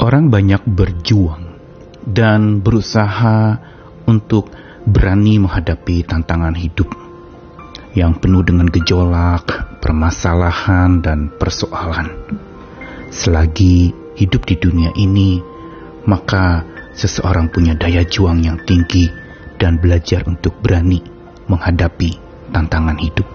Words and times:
Orang 0.00 0.32
banyak 0.32 0.64
berjuang 0.64 1.60
dan 2.08 2.64
berusaha 2.64 3.60
untuk 4.08 4.48
berani 4.88 5.36
menghadapi 5.36 6.08
tantangan 6.08 6.56
hidup 6.56 6.88
yang 7.92 8.16
penuh 8.16 8.40
dengan 8.40 8.72
gejolak, 8.72 9.76
permasalahan, 9.84 11.04
dan 11.04 11.28
persoalan. 11.36 12.16
Selagi 13.12 13.92
hidup 14.16 14.48
di 14.48 14.56
dunia 14.56 14.88
ini, 14.96 15.36
maka 16.08 16.64
seseorang 16.96 17.52
punya 17.52 17.76
daya 17.76 18.00
juang 18.00 18.40
yang 18.40 18.56
tinggi 18.64 19.04
dan 19.60 19.76
belajar 19.84 20.24
untuk 20.24 20.56
berani 20.64 21.04
menghadapi 21.44 22.16
tantangan 22.48 22.96
hidup. 22.96 23.28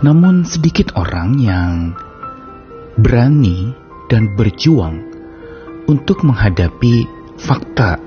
Namun, 0.00 0.48
sedikit 0.48 0.96
orang 0.96 1.36
yang 1.36 1.92
berani 2.96 3.76
dan 4.08 4.32
berjuang 4.32 5.11
untuk 5.86 6.22
menghadapi 6.26 7.06
fakta 7.38 7.98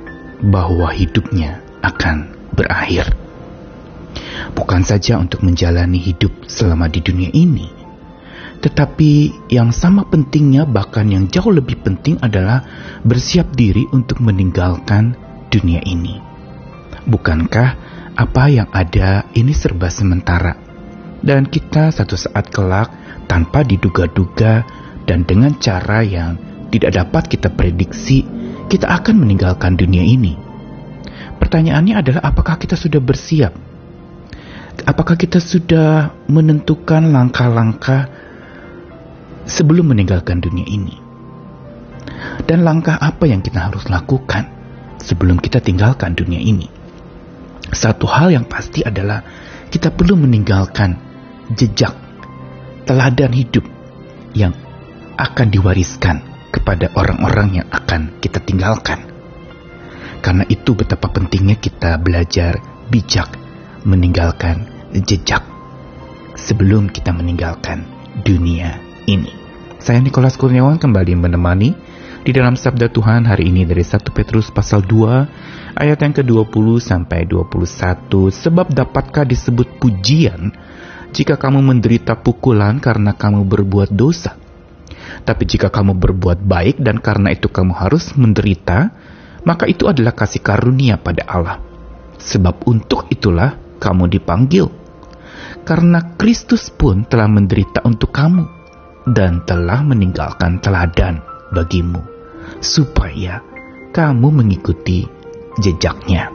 bahwa 0.44 0.92
hidupnya 0.92 1.64
akan 1.84 2.32
berakhir. 2.56 3.12
Bukan 4.56 4.84
saja 4.88 5.20
untuk 5.20 5.44
menjalani 5.44 6.00
hidup 6.00 6.32
selama 6.48 6.88
di 6.88 7.04
dunia 7.04 7.32
ini, 7.36 7.68
tetapi 8.66 9.30
yang 9.54 9.70
sama 9.70 10.08
pentingnya, 10.08 10.66
bahkan 10.66 11.06
yang 11.06 11.30
jauh 11.30 11.54
lebih 11.54 11.86
penting, 11.86 12.18
adalah 12.24 12.66
bersiap 13.06 13.54
diri 13.54 13.86
untuk 13.94 14.24
meninggalkan 14.24 15.14
dunia 15.54 15.86
ini. 15.86 16.18
Bukankah 17.06 17.70
apa 18.16 18.44
yang 18.50 18.66
ada 18.74 19.28
ini 19.38 19.54
serba 19.54 19.92
sementara, 19.92 20.58
dan 21.22 21.46
kita 21.46 21.94
satu 21.94 22.18
saat 22.18 22.50
kelak 22.50 22.90
tanpa 23.30 23.62
diduga-duga 23.62 24.66
dan 25.06 25.28
dengan 25.30 25.54
cara 25.62 26.02
yang 26.02 26.40
tidak 26.76 26.92
dapat 26.92 27.32
kita 27.32 27.48
prediksi, 27.48 28.28
kita 28.68 28.92
akan 28.92 29.24
meninggalkan 29.24 29.80
dunia 29.80 30.04
ini. 30.04 30.36
Pertanyaannya 31.40 31.96
adalah 31.96 32.22
apakah 32.28 32.60
kita 32.60 32.76
sudah 32.76 33.00
bersiap? 33.00 33.56
Apakah 34.84 35.16
kita 35.16 35.40
sudah 35.40 36.12
menentukan 36.28 37.16
langkah-langkah 37.16 38.12
sebelum 39.48 39.96
meninggalkan 39.96 40.44
dunia 40.44 40.68
ini? 40.68 41.00
Dan 42.44 42.68
langkah 42.68 43.00
apa 43.00 43.24
yang 43.24 43.40
kita 43.40 43.72
harus 43.72 43.88
lakukan 43.88 44.52
sebelum 45.00 45.40
kita 45.40 45.64
tinggalkan 45.64 46.12
dunia 46.12 46.44
ini? 46.44 46.68
Satu 47.72 48.04
hal 48.06 48.36
yang 48.36 48.46
pasti 48.52 48.84
adalah 48.84 49.24
kita 49.72 49.96
perlu 49.96 50.20
meninggalkan 50.20 51.00
jejak 51.56 51.96
teladan 52.84 53.32
hidup 53.32 53.64
yang 54.36 54.52
akan 55.16 55.48
diwariskan 55.48 56.35
kepada 56.56 56.96
orang-orang 56.96 57.60
yang 57.60 57.68
akan 57.68 58.24
kita 58.24 58.40
tinggalkan. 58.40 59.04
Karena 60.24 60.48
itu 60.48 60.72
betapa 60.72 61.12
pentingnya 61.12 61.60
kita 61.60 62.00
belajar 62.00 62.56
bijak 62.88 63.36
meninggalkan 63.84 64.64
jejak 65.04 65.44
sebelum 66.40 66.88
kita 66.88 67.12
meninggalkan 67.12 67.84
dunia 68.24 68.80
ini. 69.06 69.30
Saya 69.78 70.00
Nikolas 70.02 70.40
Kurniawan 70.40 70.80
kembali 70.80 71.14
menemani 71.14 71.76
di 72.26 72.34
dalam 72.34 72.58
sabda 72.58 72.90
Tuhan 72.90 73.30
hari 73.30 73.54
ini 73.54 73.70
dari 73.70 73.86
1 73.86 74.02
Petrus 74.10 74.50
pasal 74.50 74.82
2 74.82 75.78
ayat 75.78 76.00
yang 76.02 76.14
ke-20 76.16 76.82
sampai 76.82 77.30
21 77.30 78.34
sebab 78.34 78.74
dapatkah 78.74 79.30
disebut 79.30 79.78
pujian 79.78 80.50
jika 81.14 81.38
kamu 81.38 81.62
menderita 81.62 82.18
pukulan 82.18 82.82
karena 82.82 83.14
kamu 83.14 83.46
berbuat 83.46 83.94
dosa 83.94 84.42
tapi 85.26 85.44
jika 85.50 85.74
kamu 85.74 85.98
berbuat 85.98 86.46
baik 86.46 86.82
dan 86.82 87.02
karena 87.02 87.34
itu 87.34 87.50
kamu 87.50 87.74
harus 87.74 88.14
menderita, 88.14 88.94
maka 89.46 89.70
itu 89.70 89.86
adalah 89.86 90.14
kasih 90.14 90.42
karunia 90.42 90.98
pada 91.02 91.24
Allah. 91.26 91.58
Sebab 92.18 92.66
untuk 92.66 93.10
itulah 93.14 93.58
kamu 93.78 94.10
dipanggil. 94.10 94.68
Karena 95.66 96.14
Kristus 96.18 96.70
pun 96.70 97.06
telah 97.10 97.26
menderita 97.26 97.82
untuk 97.86 98.14
kamu 98.14 98.46
dan 99.10 99.46
telah 99.46 99.82
meninggalkan 99.82 100.62
teladan 100.62 101.22
bagimu, 101.54 102.02
supaya 102.62 103.42
kamu 103.94 104.30
mengikuti 104.30 105.06
jejaknya. 105.62 106.30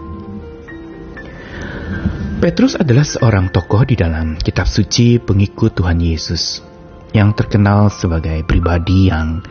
Petrus 2.41 2.75
adalah 2.75 3.05
seorang 3.05 3.53
tokoh 3.53 3.85
di 3.85 3.95
dalam 4.01 4.35
kitab 4.41 4.65
suci 4.65 5.21
pengikut 5.21 5.77
Tuhan 5.77 6.01
Yesus 6.01 6.70
yang 7.11 7.35
terkenal 7.35 7.91
sebagai 7.91 8.43
pribadi 8.47 9.11
yang 9.11 9.43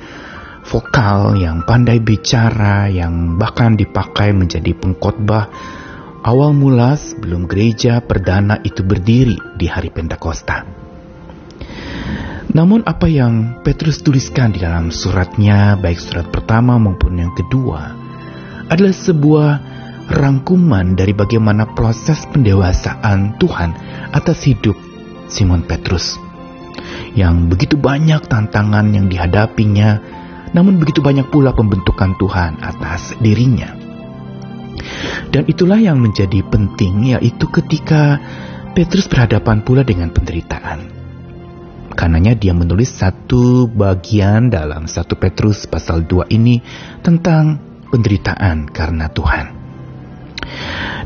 vokal, 0.69 1.35
yang 1.39 1.65
pandai 1.65 1.97
bicara, 1.97 2.87
yang 2.87 3.35
bahkan 3.41 3.73
dipakai 3.73 4.31
menjadi 4.31 4.77
pengkhotbah 4.77 5.49
awal 6.21 6.51
mula 6.53 6.93
sebelum 6.99 7.49
gereja 7.49 8.03
perdana 8.03 8.59
itu 8.61 8.85
berdiri 8.85 9.35
di 9.57 9.65
hari 9.65 9.89
Pentakosta. 9.89 10.67
Namun 12.49 12.81
apa 12.81 13.05
yang 13.05 13.61
Petrus 13.61 14.01
tuliskan 14.01 14.53
di 14.53 14.59
dalam 14.61 14.89
suratnya, 14.89 15.77
baik 15.77 16.01
surat 16.01 16.27
pertama 16.33 16.81
maupun 16.81 17.21
yang 17.21 17.33
kedua, 17.37 17.93
adalah 18.69 18.93
sebuah 18.93 19.49
rangkuman 20.09 20.97
dari 20.97 21.13
bagaimana 21.13 21.69
proses 21.77 22.25
pendewasaan 22.33 23.37
Tuhan 23.37 23.69
atas 24.09 24.49
hidup 24.49 24.73
Simon 25.29 25.61
Petrus 25.61 26.28
yang 27.13 27.49
begitu 27.49 27.75
banyak 27.75 28.25
tantangan 28.29 28.89
yang 28.93 29.09
dihadapinya, 29.09 29.99
namun 30.53 30.81
begitu 30.81 31.03
banyak 31.03 31.29
pula 31.29 31.53
pembentukan 31.53 32.17
Tuhan 32.17 32.61
atas 32.61 33.17
dirinya. 33.21 33.75
Dan 35.29 35.45
itulah 35.45 35.77
yang 35.77 36.01
menjadi 36.01 36.41
penting, 36.47 37.13
yaitu 37.17 37.45
ketika 37.51 38.17
Petrus 38.73 39.09
berhadapan 39.11 39.61
pula 39.61 39.83
dengan 39.83 40.09
penderitaan. 40.09 40.97
Karenanya 41.93 42.37
dia 42.37 42.55
menulis 42.55 42.95
satu 42.95 43.67
bagian 43.67 44.47
dalam 44.47 44.87
satu 44.87 45.19
Petrus 45.19 45.67
pasal 45.67 46.07
2 46.07 46.31
ini 46.31 46.63
tentang 47.03 47.59
penderitaan 47.91 48.69
karena 48.71 49.11
Tuhan. 49.11 49.45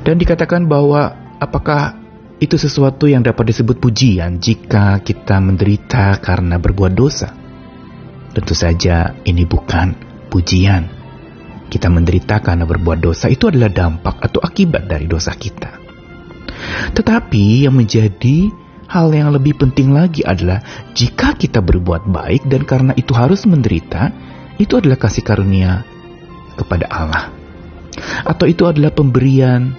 Dan 0.04 0.16
dikatakan 0.20 0.68
bahwa 0.68 1.16
apakah 1.40 2.03
itu 2.44 2.60
sesuatu 2.60 3.08
yang 3.08 3.24
dapat 3.24 3.56
disebut 3.56 3.80
pujian 3.80 4.44
jika 4.44 5.00
kita 5.00 5.40
menderita 5.40 6.20
karena 6.20 6.60
berbuat 6.60 6.92
dosa. 6.92 7.32
Tentu 8.36 8.52
saja 8.52 9.16
ini 9.24 9.48
bukan 9.48 9.96
pujian. 10.28 10.92
Kita 11.72 11.88
menderita 11.88 12.44
karena 12.44 12.68
berbuat 12.68 13.00
dosa 13.00 13.32
itu 13.32 13.48
adalah 13.48 13.72
dampak 13.72 14.20
atau 14.20 14.44
akibat 14.44 14.92
dari 14.92 15.08
dosa 15.08 15.32
kita. 15.32 15.80
Tetapi 16.92 17.64
yang 17.64 17.80
menjadi 17.80 18.52
hal 18.92 19.08
yang 19.16 19.32
lebih 19.32 19.56
penting 19.56 19.96
lagi 19.96 20.28
adalah 20.28 20.60
jika 20.92 21.40
kita 21.40 21.64
berbuat 21.64 22.12
baik 22.12 22.44
dan 22.52 22.68
karena 22.68 22.92
itu 23.00 23.16
harus 23.16 23.48
menderita, 23.48 24.12
itu 24.60 24.76
adalah 24.76 25.00
kasih 25.00 25.24
karunia 25.24 25.88
kepada 26.60 26.92
Allah. 26.92 27.32
Atau 28.28 28.52
itu 28.52 28.68
adalah 28.68 28.92
pemberian 28.92 29.72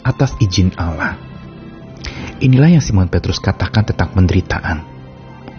atas 0.00 0.32
izin 0.40 0.72
Allah. 0.80 1.29
Inilah 2.40 2.72
yang 2.72 2.80
Simon 2.80 3.12
Petrus 3.12 3.36
katakan 3.36 3.84
tentang 3.84 4.16
penderitaan. 4.16 4.80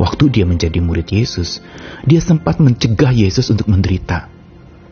Waktu 0.01 0.33
dia 0.33 0.49
menjadi 0.49 0.81
murid 0.81 1.13
Yesus, 1.13 1.61
dia 2.09 2.17
sempat 2.17 2.57
mencegah 2.57 3.13
Yesus 3.13 3.53
untuk 3.53 3.69
menderita. 3.69 4.25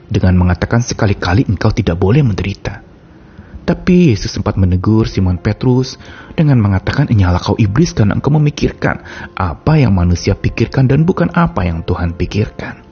Dengan 0.06 0.38
mengatakan 0.38 0.86
sekali-kali 0.86 1.50
engkau 1.50 1.74
tidak 1.74 1.98
boleh 1.98 2.22
menderita. 2.22 2.86
Tapi 3.66 4.14
Yesus 4.14 4.38
sempat 4.38 4.54
menegur 4.54 5.10
Simon 5.10 5.42
Petrus 5.42 5.98
dengan 6.38 6.62
mengatakan 6.62 7.10
Inyalah 7.10 7.42
kau 7.42 7.58
iblis 7.58 7.98
karena 7.98 8.14
engkau 8.14 8.38
memikirkan 8.38 9.02
apa 9.34 9.82
yang 9.82 9.90
manusia 9.98 10.38
pikirkan 10.38 10.86
dan 10.86 11.10
bukan 11.10 11.34
apa 11.34 11.66
yang 11.66 11.82
Tuhan 11.82 12.14
pikirkan. 12.14 12.86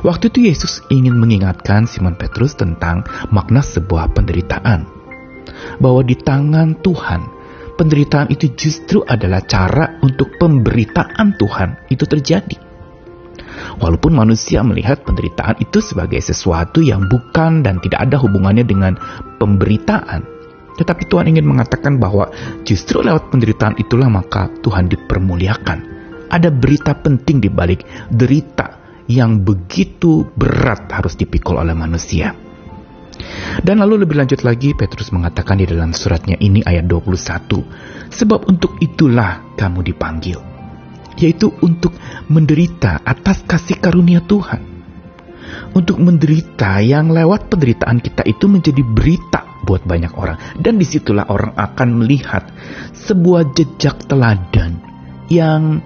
Waktu 0.00 0.32
itu 0.32 0.48
Yesus 0.48 0.80
ingin 0.88 1.20
mengingatkan 1.20 1.84
Simon 1.84 2.16
Petrus 2.16 2.56
tentang 2.56 3.04
makna 3.28 3.60
sebuah 3.60 4.16
penderitaan. 4.16 4.88
Bahwa 5.84 6.00
di 6.00 6.16
tangan 6.16 6.80
Tuhan 6.80 7.39
penderitaan 7.80 8.28
itu 8.28 8.52
justru 8.52 9.00
adalah 9.08 9.40
cara 9.48 9.96
untuk 10.04 10.36
pemberitaan 10.36 11.40
Tuhan 11.40 11.88
itu 11.88 12.04
terjadi. 12.04 12.60
Walaupun 13.80 14.12
manusia 14.12 14.60
melihat 14.60 15.00
penderitaan 15.00 15.56
itu 15.64 15.80
sebagai 15.80 16.20
sesuatu 16.20 16.84
yang 16.84 17.08
bukan 17.08 17.64
dan 17.64 17.80
tidak 17.80 18.04
ada 18.04 18.20
hubungannya 18.20 18.68
dengan 18.68 19.00
pemberitaan, 19.40 20.28
tetapi 20.76 21.08
Tuhan 21.08 21.32
ingin 21.32 21.48
mengatakan 21.48 21.96
bahwa 21.96 22.28
justru 22.68 23.00
lewat 23.00 23.32
penderitaan 23.32 23.80
itulah 23.80 24.12
maka 24.12 24.52
Tuhan 24.60 24.92
dipermuliakan. 24.92 25.78
Ada 26.28 26.52
berita 26.52 26.92
penting 27.00 27.40
di 27.40 27.48
balik 27.48 27.82
derita 28.12 28.76
yang 29.08 29.40
begitu 29.40 30.28
berat 30.36 30.92
harus 30.92 31.16
dipikul 31.16 31.58
oleh 31.58 31.74
manusia. 31.74 32.49
Dan 33.60 33.82
lalu 33.82 34.06
lebih 34.06 34.16
lanjut 34.20 34.40
lagi 34.46 34.72
Petrus 34.72 35.12
mengatakan 35.12 35.60
di 35.60 35.66
dalam 35.68 35.92
suratnya 35.92 36.38
ini 36.40 36.64
ayat 36.64 36.86
21, 36.88 38.10
sebab 38.10 38.46
untuk 38.48 38.78
itulah 38.80 39.42
kamu 39.58 39.84
dipanggil, 39.84 40.38
yaitu 41.20 41.52
untuk 41.60 41.92
menderita 42.30 43.02
atas 43.04 43.44
kasih 43.44 43.78
karunia 43.78 44.24
Tuhan. 44.24 44.70
untuk 45.74 46.02
menderita 46.02 46.82
yang 46.82 47.10
lewat 47.10 47.50
penderitaan 47.50 48.02
kita 48.02 48.26
itu 48.26 48.46
menjadi 48.50 48.82
berita 48.82 49.46
buat 49.62 49.84
banyak 49.84 50.12
orang. 50.16 50.38
Dan 50.58 50.80
di 50.80 50.86
situlah 50.86 51.28
orang 51.30 51.54
akan 51.54 51.88
melihat 52.02 52.48
sebuah 52.96 53.54
jejak 53.54 54.08
teladan 54.10 54.80
yang 55.30 55.78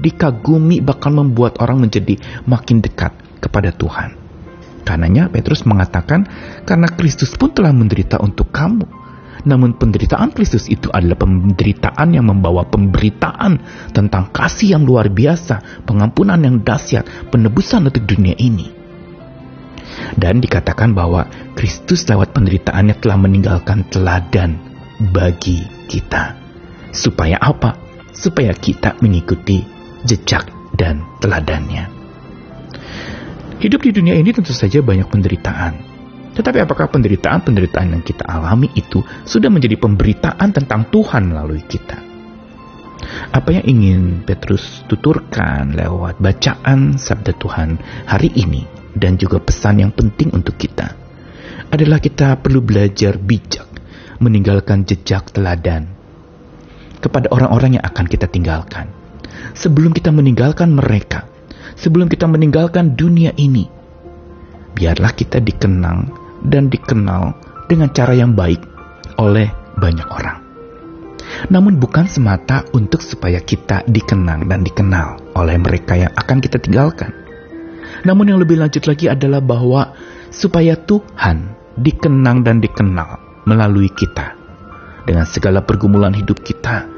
dikagumi 0.00 0.80
bakal 0.80 1.12
membuat 1.12 1.60
orang 1.60 1.82
menjadi 1.82 2.16
makin 2.48 2.80
dekat 2.80 3.12
kepada 3.42 3.74
Tuhan. 3.74 4.23
Karenanya 4.84 5.32
Petrus 5.32 5.64
mengatakan, 5.64 6.28
karena 6.68 6.86
Kristus 6.92 7.32
pun 7.34 7.50
telah 7.50 7.72
menderita 7.72 8.20
untuk 8.20 8.52
kamu. 8.52 8.84
Namun 9.44 9.76
penderitaan 9.76 10.32
Kristus 10.32 10.72
itu 10.72 10.88
adalah 10.88 11.20
penderitaan 11.20 12.16
yang 12.16 12.28
membawa 12.28 12.64
pemberitaan 12.64 13.60
tentang 13.92 14.32
kasih 14.32 14.76
yang 14.76 14.88
luar 14.88 15.12
biasa, 15.12 15.84
pengampunan 15.84 16.40
yang 16.40 16.64
dahsyat, 16.64 17.28
penebusan 17.28 17.84
untuk 17.84 18.04
dunia 18.08 18.36
ini. 18.40 18.72
Dan 20.16 20.40
dikatakan 20.40 20.96
bahwa 20.96 21.28
Kristus 21.54 22.08
lewat 22.08 22.32
penderitaannya 22.32 22.96
telah 22.98 23.18
meninggalkan 23.20 23.84
teladan 23.92 24.58
bagi 25.12 25.64
kita. 25.86 26.40
Supaya 26.94 27.36
apa? 27.36 27.76
Supaya 28.14 28.54
kita 28.56 28.96
mengikuti 29.04 29.60
jejak 30.06 30.48
dan 30.74 31.04
teladannya. 31.20 32.03
Hidup 33.64 33.80
di 33.80 33.96
dunia 33.96 34.12
ini 34.12 34.28
tentu 34.28 34.52
saja 34.52 34.84
banyak 34.84 35.08
penderitaan, 35.08 35.72
tetapi 36.36 36.68
apakah 36.68 36.84
penderitaan-penderitaan 36.84 37.96
yang 37.96 38.04
kita 38.04 38.20
alami 38.28 38.68
itu 38.76 39.00
sudah 39.24 39.48
menjadi 39.48 39.80
pemberitaan 39.80 40.52
tentang 40.52 40.84
Tuhan 40.92 41.32
melalui 41.32 41.64
kita? 41.64 41.96
Apa 43.32 43.56
yang 43.56 43.64
ingin 43.64 44.20
Petrus 44.28 44.84
tuturkan 44.84 45.72
lewat 45.72 46.20
bacaan 46.20 47.00
sabda 47.00 47.32
Tuhan 47.40 47.80
hari 48.04 48.36
ini 48.36 48.68
dan 48.92 49.16
juga 49.16 49.40
pesan 49.40 49.80
yang 49.80 49.96
penting 49.96 50.36
untuk 50.36 50.60
kita 50.60 50.92
adalah 51.72 52.04
kita 52.04 52.36
perlu 52.44 52.60
belajar 52.60 53.16
bijak 53.16 53.64
meninggalkan 54.20 54.84
jejak 54.84 55.32
teladan 55.32 55.88
kepada 57.00 57.32
orang-orang 57.32 57.80
yang 57.80 57.84
akan 57.88 58.12
kita 58.12 58.28
tinggalkan. 58.28 58.92
Sebelum 59.56 59.96
kita 59.96 60.12
meninggalkan 60.12 60.68
mereka, 60.68 61.32
sebelum 61.74 62.12
kita 62.12 62.28
meninggalkan 62.28 62.94
dunia 62.94 63.32
ini, 63.40 63.66
biarlah 64.76 65.12
kita 65.16 65.40
dikenang 65.40 66.12
dan 66.44 66.68
dikenal 66.68 67.32
dengan 67.66 67.88
cara 67.90 68.12
yang 68.12 68.36
baik 68.36 68.60
oleh 69.16 69.48
banyak 69.80 70.08
orang. 70.08 70.38
Namun 71.48 71.80
bukan 71.80 72.06
semata 72.06 72.68
untuk 72.76 73.00
supaya 73.00 73.40
kita 73.40 73.84
dikenang 73.88 74.46
dan 74.46 74.60
dikenal 74.62 75.34
oleh 75.34 75.56
mereka 75.56 75.96
yang 75.96 76.12
akan 76.12 76.38
kita 76.38 76.60
tinggalkan. 76.60 77.10
Namun 78.04 78.28
yang 78.28 78.38
lebih 78.40 78.60
lanjut 78.60 78.84
lagi 78.84 79.08
adalah 79.08 79.40
bahwa 79.40 79.96
supaya 80.28 80.76
Tuhan 80.76 81.56
dikenang 81.80 82.44
dan 82.44 82.60
dikenal 82.60 83.42
melalui 83.48 83.88
kita. 83.92 84.36
Dengan 85.04 85.28
segala 85.28 85.60
pergumulan 85.60 86.16
hidup 86.16 86.40
kita, 86.40 86.88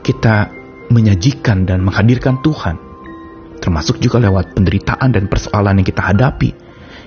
kita 0.00 0.48
menyajikan 0.92 1.64
dan 1.68 1.84
menghadirkan 1.84 2.40
Tuhan. 2.40 2.76
Termasuk 3.64 3.96
juga 3.96 4.20
lewat 4.20 4.52
penderitaan 4.52 5.16
dan 5.16 5.24
persoalan 5.24 5.80
yang 5.80 5.88
kita 5.88 6.04
hadapi 6.04 6.50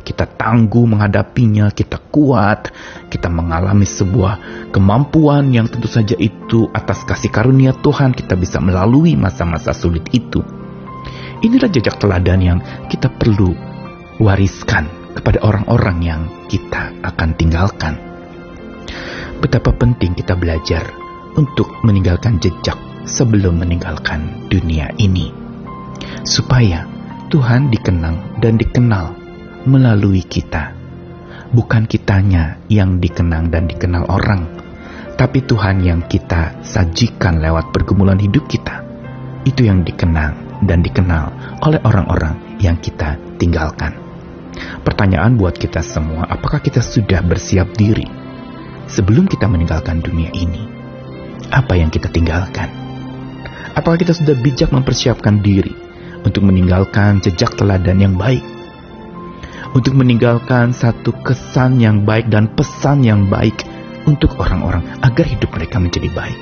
kita 0.07 0.24
tangguh 0.24 0.88
menghadapinya, 0.88 1.68
kita 1.75 2.00
kuat, 2.00 2.71
kita 3.12 3.27
mengalami 3.27 3.83
sebuah 3.83 4.39
kemampuan 4.71 5.51
yang 5.51 5.68
tentu 5.68 5.92
saja 5.92 6.15
itu 6.15 6.71
atas 6.71 7.04
kasih 7.04 7.27
karunia 7.27 7.75
Tuhan 7.75 8.15
kita 8.15 8.39
bisa 8.39 8.63
melalui 8.63 9.19
masa-masa 9.19 9.75
sulit 9.75 10.07
itu. 10.15 10.39
Inilah 11.44 11.68
jejak 11.68 12.00
teladan 12.00 12.39
yang 12.39 12.60
kita 12.88 13.12
perlu 13.12 13.51
wariskan 14.24 14.88
kepada 15.19 15.44
orang-orang 15.44 15.98
yang 16.00 16.21
kita 16.48 16.95
akan 17.03 17.36
tinggalkan. 17.36 18.00
Betapa 19.44 19.75
penting 19.75 20.15
kita 20.15 20.39
belajar 20.39 20.88
untuk 21.36 21.68
meninggalkan 21.83 22.39
jejak 22.39 22.80
sebelum 23.03 23.60
meninggalkan 23.60 24.50
dunia 24.50 24.89
ini. 24.98 25.47
Supaya 26.27 26.88
Tuhan 27.27 27.68
dikenang 27.68 28.39
dan 28.39 28.56
dikenal 28.56 29.12
melalui 29.68 30.24
kita. 30.24 30.71
Bukan 31.51 31.83
kitanya 31.88 32.59
yang 32.71 33.04
dikenang 33.04 33.51
dan 33.51 33.68
dikenal 33.68 34.07
orang, 34.07 34.48
tapi 35.19 35.44
Tuhan 35.44 35.83
yang 35.83 36.07
kita 36.07 36.63
sajikan 36.63 37.44
lewat 37.44 37.75
pergumulan 37.75 38.19
hidup 38.19 38.48
kita. 38.48 38.80
Itu 39.44 39.68
yang 39.68 39.83
dikenang 39.83 40.63
dan 40.63 40.80
dikenal 40.80 41.59
oleh 41.63 41.83
orang-orang 41.83 42.60
yang 42.63 42.80
kita 42.80 43.19
tinggalkan. 43.36 43.95
Pertanyaan 44.88 45.36
buat 45.36 45.60
kita 45.60 45.83
semua, 45.83 46.31
apakah 46.31 46.63
kita 46.63 46.80
sudah 46.80 47.19
bersiap 47.27 47.75
diri 47.75 48.07
sebelum 48.88 49.27
kita 49.27 49.51
meninggalkan 49.51 50.00
dunia 50.00 50.31
ini? 50.31 50.63
Apa 51.51 51.75
yang 51.75 51.92
kita 51.92 52.07
tinggalkan? 52.07 52.71
Apakah 53.75 54.00
kita 54.00 54.15
sudah 54.15 54.33
bijak 54.36 54.74
mempersiapkan 54.74 55.44
diri 55.44 55.87
untuk 56.27 56.44
meninggalkan 56.44 57.24
jejak 57.24 57.56
teladan 57.56 58.03
yang 58.03 58.19
baik 58.19 58.44
untuk 59.75 59.94
meninggalkan 59.94 60.71
satu 60.71 61.12
kesan 61.25 61.77
yang 61.81 62.01
baik 62.01 62.31
dan 62.31 62.47
pesan 62.56 63.03
yang 63.03 63.27
baik 63.27 63.62
untuk 64.07 64.33
orang-orang 64.39 64.81
agar 65.03 65.25
hidup 65.27 65.51
mereka 65.51 65.77
menjadi 65.77 66.09
baik. 66.15 66.39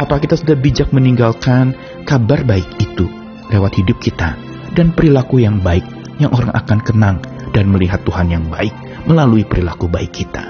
Apa 0.00 0.20
kita 0.20 0.34
sudah 0.34 0.56
bijak 0.56 0.90
meninggalkan 0.90 1.76
kabar 2.08 2.44
baik 2.44 2.68
itu 2.80 3.08
lewat 3.52 3.76
hidup 3.76 4.00
kita 4.00 4.36
dan 4.72 4.90
perilaku 4.96 5.40
yang 5.40 5.60
baik 5.60 5.84
yang 6.20 6.32
orang 6.32 6.52
akan 6.52 6.78
kenang 6.80 7.16
dan 7.52 7.68
melihat 7.68 8.00
Tuhan 8.02 8.32
yang 8.32 8.44
baik 8.48 8.72
melalui 9.04 9.44
perilaku 9.44 9.86
baik 9.86 10.12
kita. 10.12 10.44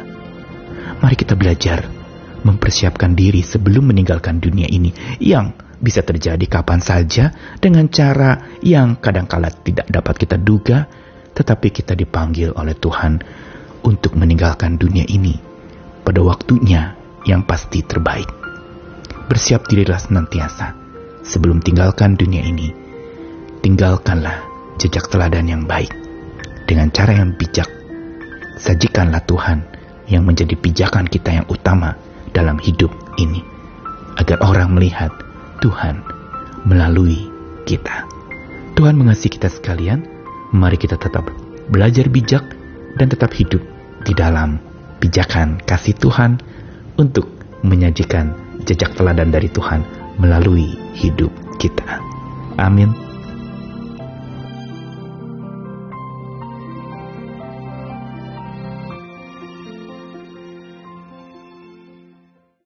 Mari 1.03 1.19
kita 1.19 1.35
belajar 1.35 1.83
mempersiapkan 2.43 3.15
diri 3.15 3.43
sebelum 3.43 3.91
meninggalkan 3.91 4.39
dunia 4.39 4.67
ini 4.71 4.91
yang 5.19 5.55
bisa 5.83 6.07
terjadi 6.07 6.47
kapan 6.47 6.79
saja 6.79 7.35
dengan 7.59 7.91
cara 7.91 8.55
yang 8.63 9.03
kadangkala 9.03 9.51
tidak 9.51 9.91
dapat 9.91 10.15
kita 10.15 10.39
duga 10.39 10.87
tetapi 11.35 11.75
kita 11.75 11.99
dipanggil 11.99 12.55
oleh 12.55 12.79
Tuhan 12.79 13.19
untuk 13.83 14.15
meninggalkan 14.15 14.79
dunia 14.79 15.03
ini 15.11 15.35
pada 16.07 16.23
waktunya 16.23 16.95
yang 17.27 17.43
pasti 17.43 17.83
terbaik. 17.83 18.31
Bersiap 19.27 19.67
dirilah 19.67 19.99
senantiasa 19.99 20.77
sebelum 21.27 21.63
tinggalkan 21.65 22.15
dunia 22.15 22.43
ini. 22.45 22.71
Tinggalkanlah 23.63 24.43
jejak 24.79 25.07
teladan 25.09 25.47
yang 25.47 25.63
baik 25.65 25.91
dengan 26.67 26.91
cara 26.91 27.15
yang 27.17 27.35
bijak. 27.39 27.71
Sajikanlah 28.59 29.23
Tuhan 29.27 29.59
yang 30.11 30.27
menjadi 30.27 30.55
pijakan 30.59 31.07
kita 31.09 31.43
yang 31.43 31.47
utama 31.49 31.95
dalam 32.35 32.59
hidup 32.59 32.91
ini 33.19 33.41
agar 34.19 34.43
orang 34.45 34.77
melihat 34.77 35.11
Tuhan 35.63 36.03
melalui 36.67 37.31
kita. 37.63 38.11
Tuhan 38.75 38.99
mengasihi 38.99 39.39
kita 39.39 39.47
sekalian 39.47 40.03
mari 40.51 40.75
kita 40.75 40.99
tetap 40.99 41.31
belajar 41.71 42.11
bijak 42.11 42.43
dan 42.99 43.07
tetap 43.07 43.31
hidup 43.31 43.63
di 44.03 44.13
dalam 44.13 44.59
pijakan 44.99 45.63
kasih 45.63 45.95
Tuhan 46.03 46.43
untuk 46.99 47.31
menyajikan 47.63 48.35
jejak 48.67 48.91
teladan 48.99 49.31
dari 49.31 49.47
Tuhan 49.47 49.87
melalui 50.19 50.75
hidup 50.99 51.31
kita. 51.63 52.03
Amin. 52.59 53.12